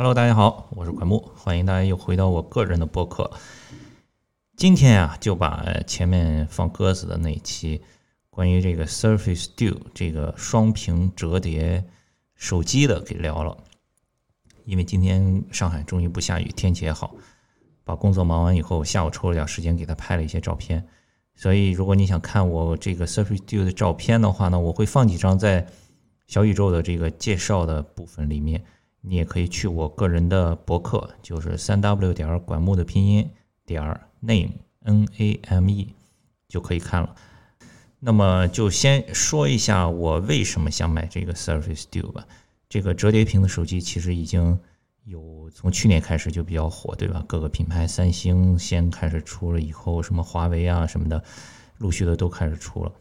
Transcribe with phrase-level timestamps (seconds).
[0.00, 3.30] Hello，大家好，我是管木，欢迎大家又回到我个人的播客。
[4.56, 7.82] 今天啊，就把前面放鸽子的那一期
[8.30, 11.84] 关于这个 Surface Duo 这个双屏折叠
[12.34, 13.54] 手机的给聊了。
[14.64, 17.14] 因为今天上海终于不下雨，天气也好，
[17.84, 20.82] 把工作忙完以后，下午抽了点时间给他拍了一些照片。
[21.34, 25.66] 所以，如果你想看我这个 Surface Duo 的照片的话呢，我会放几张在
[26.26, 28.64] 小宇宙的这个介绍的部分里面。
[29.02, 33.30] 你也可以去我个人的博客，就是三 w 点儿管木的拼音
[33.64, 35.94] 点儿 name n a m e
[36.48, 37.14] 就可以看了。
[37.98, 42.26] 那么就先说一下我为什么想买这个 Surface Duo 吧。
[42.68, 44.58] 这个折叠屏的手机其实已经
[45.04, 47.24] 有从去年开始就比较火，对吧？
[47.26, 51.24] 各个品牌，三星先开始出了，以后什么华为啊什么的，
[51.78, 52.92] 陆续的都开始出了。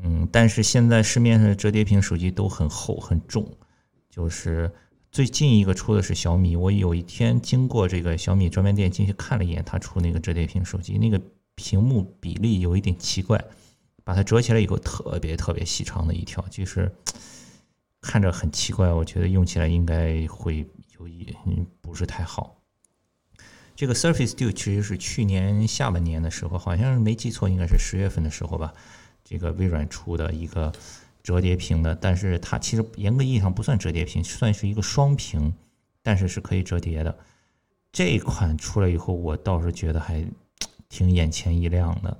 [0.00, 3.48] 嗯，但是现在市面上的折叠屏手机都很厚很重，
[4.10, 4.70] 就是。
[5.12, 11.20] 最近一个出的是小米，我有一天经过这个小米专卖店进去看了一眼，他出那个折叠屏手机，那个
[11.56, 13.44] 屏幕比例有一点奇怪，
[14.04, 16.94] 把它折起来以后特别特别细长的一条，就是
[18.00, 20.64] 看着很奇怪，我觉得用起来应该会
[20.96, 21.26] 有一
[21.80, 22.62] 不是太好。
[23.74, 28.72] 这个 Surface Duo 其实是去年下半年的时候，好像是没记错，应该是十月份的时候吧，
[29.24, 30.72] 这个微软出的一个。
[31.30, 35.54] 折叠屏的，但是它其实严格意义上不算折叠屏，算是一个双屏，
[36.02, 37.16] 但是是可以折叠的。
[37.92, 40.26] 这款出来以后，我倒是觉得还
[40.88, 42.18] 挺眼前一亮的，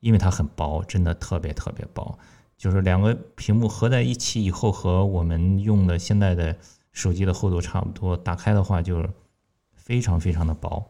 [0.00, 2.18] 因为它很薄，真的特别特别薄，
[2.58, 6.54] 就是两个屏幕合在一起以后，和我们用的现在的
[6.92, 8.14] 手机的厚度差不多。
[8.14, 9.08] 打开的话就是
[9.72, 10.84] 非常非常的薄，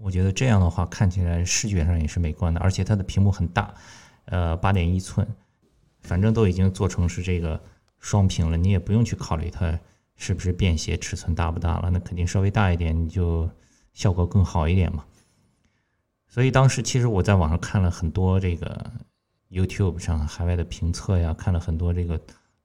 [0.00, 3.74] 我觉得这样的话看起来视觉上也是美观的，而且它的屏幕很大，
[4.24, 5.28] 呃，八点一寸。
[6.08, 7.60] 反正都已经做成是这个
[7.98, 9.78] 双屏了，你也不用去考虑它
[10.16, 13.48] 是不是便携，尺寸大不大了，那肯定稍微大一点，你就
[13.92, 15.04] 效果更好一点嘛。
[16.26, 18.90] 所以当时其实我在网上看了很多这个
[19.50, 22.20] YouTube 上海外的评测呀，看了很多这个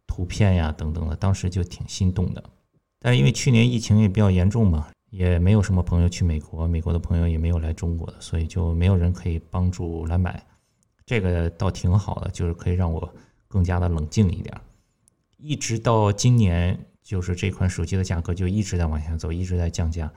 [0.07, 2.44] 图片呀等等的，当时就挺心动的。
[3.00, 10.45] 但是因为去年疫情也比较严重嘛，也没有什么朋友去美国，美国的朋友也没有来中国的，所以就没有人可以帮助来买。
[11.06, 13.13] 这个倒挺好的，就是可以让我
[13.53, 14.59] 更加的冷静一点。
[15.38, 20.12] 一直到今年，就是这款手机的价格就一直在往下走，一直在降价。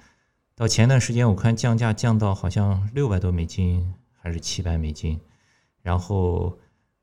[0.55, 5.21] 到前段时间，我看降价降到好像六百多美金，还是七百美金。
[5.83, 6.59] 然后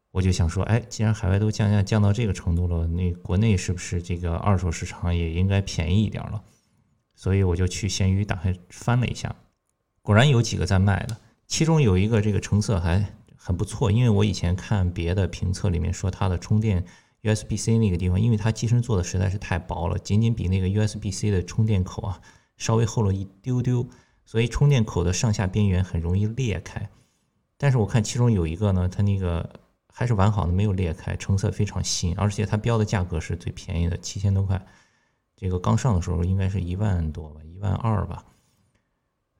[0.10, 6.42] 我就想说，哎，既然海外都降价降到这个程度了，那国内是不是这个二手市场也应该便宜一点了？
[7.14, 9.36] 所以我就去闲鱼打开翻了一下，
[10.02, 13.14] 果然有几个在卖的，其中有一个这个成色还。
[13.46, 16.86] 很不错，因为我以前看别的评测里面说它的充电
[17.24, 22.22] USB-C 那个地方，因为它机身做的实在是太薄了，仅仅比那个 USB-C 的充电口啊
[22.56, 23.86] 稍微厚了一丢丢，
[24.24, 26.90] 所以充电口的上下边缘很容易裂开。
[27.58, 34.66] 但是我看其中有一个呢，它那个还是完好的，没有裂开，成色非常新，而且它标的价格是最便宜的，七千多块。
[35.36, 38.24] 这个刚上的时候应该是一万多吧，一万二吧。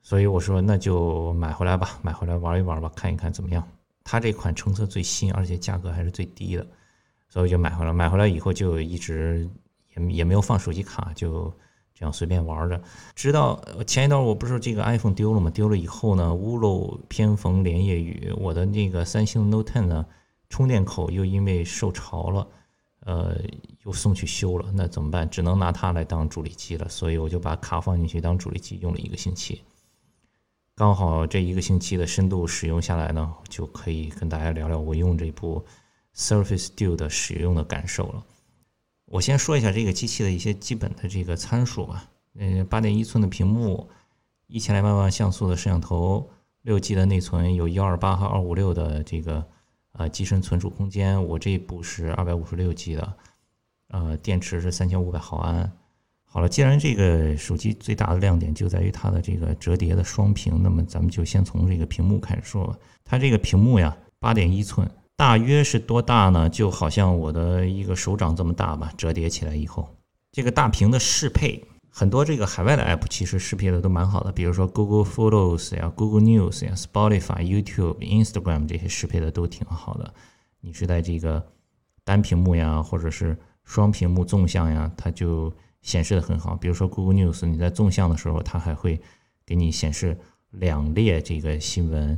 [0.02, 3.66] 所以我说那就买回来吧，买回来玩一玩吧，看一看怎么样。
[4.04, 6.68] 它这款成色最新，而且价格还是最低的，
[7.30, 7.94] 所以就买回来。
[7.94, 9.50] 买回来以后就一直
[9.96, 11.52] 也也没有放手机卡，就
[11.94, 12.82] 这样随便玩着。
[13.16, 15.50] 直到前一段我不是这个 iPhone 丢了吗？
[15.52, 20.06] 丢了以后呢，屋漏偏逢连夜雨，我的那个三星 Note 10呢，
[20.50, 22.48] 充电口又因为受潮了，
[23.06, 23.38] 呃，
[23.86, 24.70] 又送去修了。
[24.74, 25.30] 那怎么办？
[25.30, 26.90] 只能拿它来当助力机了。
[26.90, 29.62] 所以我就把卡放进去当助力机用了一个星期。
[30.76, 35.64] 刚好这一个星期的深度使用下来呢，就可以跟大家聊聊我用这部
[36.16, 38.26] Surface Duo 的使用的感受了。
[39.06, 42.10] 我先说一下这个机器的一些基本的这个参数吧。
[42.34, 43.88] 嗯，八点一寸的屏幕，
[44.48, 46.28] 一千两百万像素的摄像头，
[46.64, 49.46] 六 G 的内存，有幺二八和二五六的这个
[49.92, 51.24] 呃机身存储空间。
[51.24, 53.14] 我这一部是二百五十六 G 的，
[53.90, 55.72] 呃，电池是三千五百毫安。
[56.34, 62.76] 好了，既然这个手机最大的亮点就在于它的这个折叠的双屏，那么咱们就先从这个屏幕开始说吧。
[63.06, 66.50] 它这个屏幕呀，八点一寸，大约是多大呢？
[66.50, 68.92] 就好像我的一个手掌这么大吧。
[68.98, 69.88] 折叠起来以后，
[70.32, 80.12] 这个大屏的适配，很多这个海外的 app 其实适配的都蛮好的，比如说 Google Photos 呀、Google News 呀、Spotify、YouTube、Instagram 这些适配的都挺好的。
[80.62, 81.46] 你是在这个
[82.04, 85.54] 单屏幕呀，或者是双屏幕纵向呀，它就
[85.84, 89.00] 显示的很好，比如说 Google News，你在纵向的时候，它还会
[89.46, 90.18] 给你显示
[90.50, 92.18] 两列这个新闻，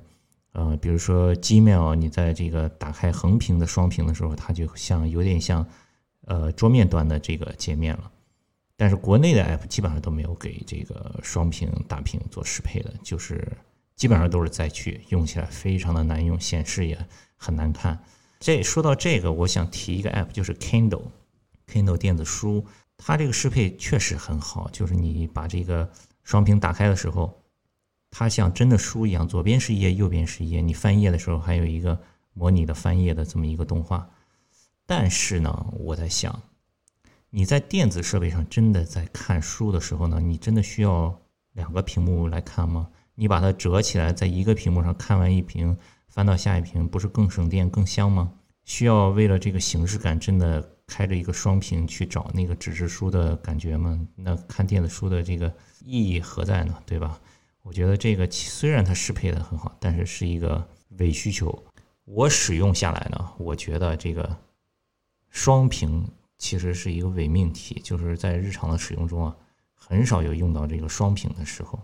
[0.54, 5.68] 呃，比如说 Gmail，你在这个打开横屏的双屏的时候，它就像有点像
[6.26, 8.10] 呃桌面端的这个界面了。
[8.78, 13.46] 但是国内的 app 基本上都没有给这个双屏大屏做适配的，就是
[13.96, 16.98] 基本上都是灾区，用起来非常的难用，显示也
[17.38, 17.98] 很难看。
[18.38, 22.66] 这说到这个，我想提一个 app，就是 Kindle，Kindle 电子书，
[22.98, 25.90] 它这个适配确实很好，就是你把这个
[26.24, 27.42] 双屏打开的时候，
[28.10, 32.00] 它像真的书一样，左边是页，右边是页，你翻页的时候还有一个
[32.34, 34.10] 模拟的翻页的这么一个动画。
[34.86, 36.42] 但是呢，我在想。
[37.30, 41.20] 你在电子设备上真的在看书的时候呢，你真的需要
[41.52, 42.88] 两个屏幕来看吗？
[43.16, 45.76] 你把它折起来，在一个屏幕上看完一屏，
[46.08, 48.32] 翻到下一屏，不是更省电、更香吗？
[48.64, 54.00] 需要为了这个形式感，真的开着一个双屏去找那个纸质书的感觉吗？
[54.16, 55.54] 那看电子书的这个
[55.84, 56.82] 意义何在呢？
[56.86, 57.20] 对吧？
[57.62, 60.68] 我觉得这个虽然它适配的很好，但是是一个
[60.98, 61.64] 伪需求。
[62.04, 64.38] 我使用下来呢，我觉得这个
[65.30, 66.08] 双屏。
[66.38, 69.36] 其实是一个伪命题，就是在日常的使用中啊，
[69.74, 71.80] 很少有用到这个双屏的时候，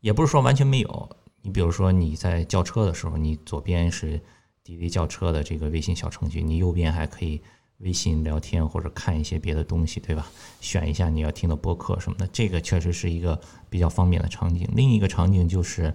[0.00, 1.16] 也不是说完全没有。
[1.42, 4.18] 你比如说你在叫车的时候，你左边是
[4.64, 7.42] 滴滴叫车的这个微信小程序，你右边还可以
[7.78, 10.26] 微信聊天或者看一些别的东西，对吧？
[10.60, 14.68] 选一下你要听的播客什么的，这个确实是一个比较方便的场景。
[14.74, 15.94] 另一个场景就是，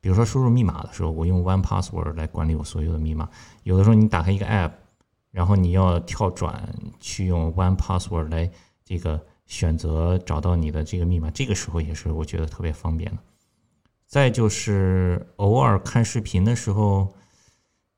[0.00, 3.28] 比如说输入密码的时候，我用 One Password 来管理我所有的密码，
[3.62, 4.72] 有的时候你打开一个 App。
[5.30, 8.48] 然后你要跳转去用 One Password 来
[8.84, 13.18] 这个选择找到你的这个密码，这个时候也是我觉得特别方便的。
[14.06, 17.12] 再就是偶尔看视频的时候，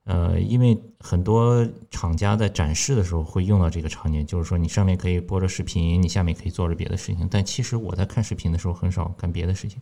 [0.06, 7.29] 呃，因为很多厂家在展示的时候会用到这个场景，就是说你上面可以播着视频，你下面可以做着别的事情。
[7.31, 9.81] 但其实我在看视频的时候很少干别的事情，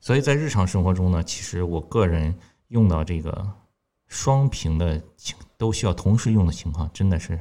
[0.00, 2.34] 所以在日常生活中呢，其实我个人
[2.68, 3.46] 用到这个。
[4.10, 7.38] 双屏的情都需要同时用的情况真的是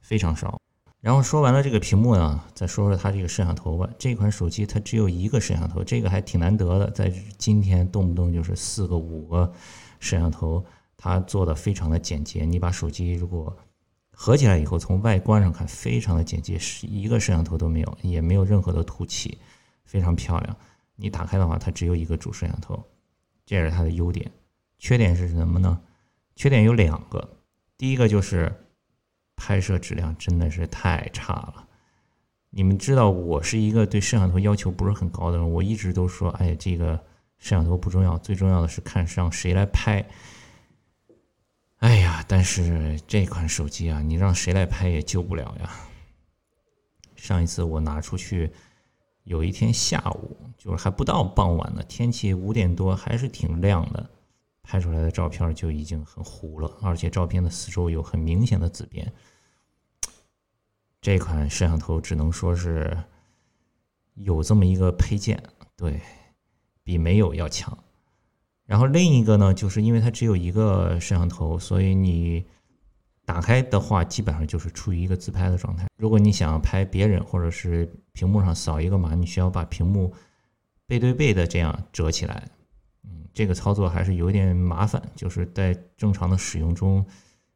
[0.00, 0.58] 非常少。
[0.98, 3.86] 然后说完了这个屏幕呢，再说说它这个摄像头吧。
[3.98, 9.52] 这款手机它只有一个摄像头，这个还挺难得的，在今天动不动就是四个五个
[9.98, 10.64] 摄像头，
[11.02, 12.44] 它做的非常的简洁。
[12.44, 13.56] 你把手机如果
[14.10, 19.38] 合起来以后，从外观上看非常的简洁，是一个摄像头都没有，也没有任何的凸起，
[19.86, 20.54] 非常漂亮。
[20.96, 22.84] 你打开的话，它只有一个主摄像头，
[23.46, 24.30] 这是它的优点。
[24.78, 25.80] 缺点是什么呢？
[26.36, 27.36] 缺点有两个，
[27.78, 28.52] 第一个就是
[29.36, 31.66] 拍摄质量真的是太差了。
[32.50, 36.94] 你们知道我是一个对摄像头要求不是很高的人，我一直都说，哎，这个
[37.38, 40.04] 摄像头不重要，最重要的是看上谁来拍。
[42.30, 45.68] 但是这款手机啊，你让谁来拍也救不了呀。
[47.16, 48.52] 上一次我拿出去，
[49.24, 54.08] 有一天下午，就是还不到傍晚呢，天气五点多，还是挺亮的。
[54.62, 59.12] 拍出来的照片就已经很糊了，而且照片的四周有很明显的紫边。
[61.00, 62.96] 这款摄像头只能说是
[64.14, 65.42] 有这么一个配件，
[65.76, 66.00] 对
[66.84, 67.76] 比没有要强。
[68.70, 72.46] 然后另一个呢，就是因为它只有一个摄像头，所以你
[73.24, 75.88] 打开的话，基本上就是处于一个自拍的状态。
[75.96, 80.14] 如果你想拍别人，或者是屏幕上扫一个码，你需要把屏幕
[80.86, 82.48] 背对背的这样折起来。
[83.02, 87.04] 嗯这个操作还是有点麻烦，就是在正常的使用中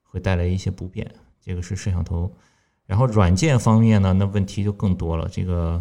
[0.02, 1.08] 会带来一些不便。
[1.40, 2.28] 这个是摄像头，
[2.86, 5.28] 然后软件方面呢，那问题就更多了。
[5.28, 5.80] 这个，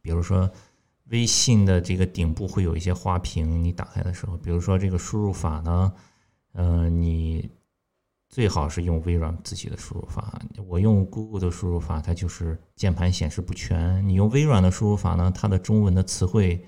[0.00, 0.50] 比如说
[1.10, 5.92] 微信的这个顶部会有一些花屏，你打开的时候，比如说这个输入法呢，
[6.52, 7.50] 嗯，你
[8.28, 10.40] 最好是用微软自己的输入法。
[10.66, 14.06] 我用 Google 的输入法，它就是键盘显示不全。
[14.08, 16.64] 你用微软的输入法呢，它的中文的词汇。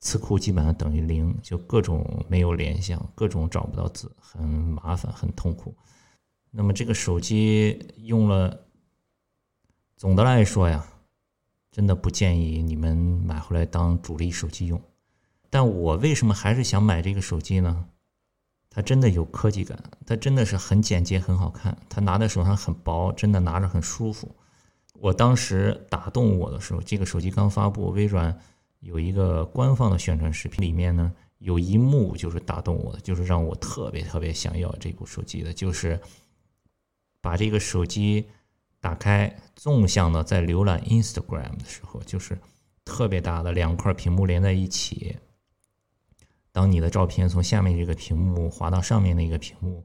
[0.00, 5.74] 词库基本上等于零，就各种没有联想，各种找不到字，很麻烦，很痛苦。
[6.52, 8.60] 那么这个手机用了，
[9.96, 10.86] 总的来说呀，
[11.70, 14.80] 真的不建议你们买回来当主力手机用。
[15.50, 17.86] 但我为什么还是想买这个手机呢？
[18.70, 24.34] 它真的有科技感，它真的是很简洁，很好看，它拿在手上很薄，真的拿着很舒服。
[24.94, 28.38] 我当时打动我的时候，这个手机刚发布，微软。
[28.80, 36.00] 有一个官方的宣传视频，里面呢有一幕就是打动我的，就是让我特别特别想要这部手机的，就是
[37.20, 38.28] 把这个手机
[38.80, 42.38] 打开，纵向的在浏览 Instagram 的时候，就是
[42.84, 45.16] 特别大的两块屏幕连在一起。
[46.52, 49.84] 当你的照片从下面这个屏幕滑到上面那个屏幕，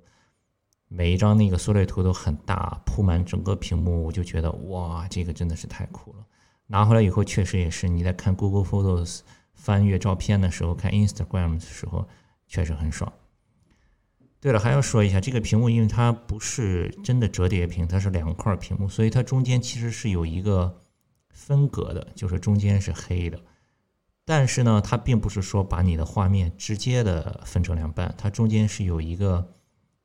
[0.88, 6.26] 每一张那个缩略图都很大，铺满整个屏幕，我就觉得哇，这个真的是太酷了。
[6.68, 9.20] 拿回来以后，确实也是你在看 Google Photos
[9.54, 12.08] 翻阅照片的时候，看 Instagram 的时候，
[12.48, 13.12] 确实很爽。
[14.44, 20.82] 对了，还要说一下，这个屏幕因为它不是真的折叠屏，它是两块屏幕，所以它中间其实是有一个
[21.30, 23.40] 分隔的，就是中间是黑的。
[24.26, 29.48] 但是呢，它并不是说把你的画面直接的分成两半，它中间是有一个，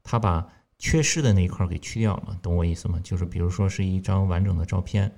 [0.05, 0.47] 它把
[0.79, 3.01] 缺失的那一块给去掉了，懂我意思吗？
[3.03, 5.13] 就是比如说是一张完整的照片，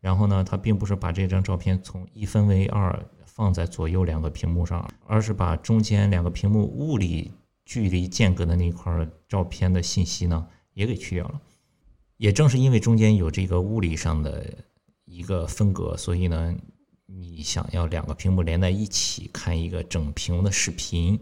[0.00, 7.30] 然后呢，它并不是把这张照片从一分为二放在左右两个屏幕上，而是把中间两个屏幕物理
[7.64, 11.40] 距离间隔的那块照片的信息呢也给去掉了。
[12.16, 14.46] 也正是因为中间有这个物理上的
[15.04, 16.54] 一个分隔，所以呢。
[17.14, 21.20] 你想要两个屏幕连在一起看一个整屏的视频，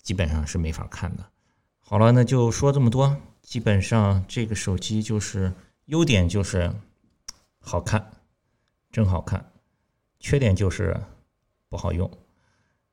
[0.00, 1.30] 基本上是没法看的。
[1.78, 3.14] 好了，那就说这么多。
[3.42, 5.52] 基本上这个手机就是
[5.86, 6.72] 优点就是
[7.58, 8.10] 好看，
[8.90, 9.38] 真好看；
[10.20, 10.98] 缺点就是
[11.68, 12.10] 不好用。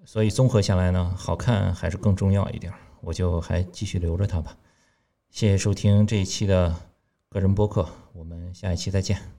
[0.08, 2.74] 所以综合下来呢，好看还是更重要一点。
[3.02, 4.58] 我就还继续留着它吧。
[5.30, 6.74] 谢谢收听这一期的
[7.28, 9.37] 个人播客，我们下一期再见。